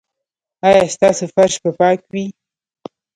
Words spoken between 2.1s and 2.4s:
وي؟